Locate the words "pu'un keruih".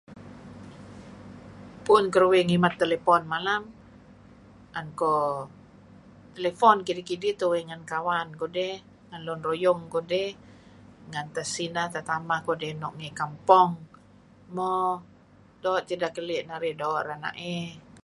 1.85-2.43